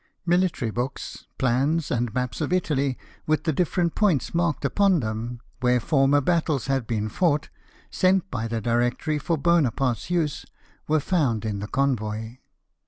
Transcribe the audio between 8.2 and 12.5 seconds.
by the Directory for Bonaparte's use, were found in the convoy.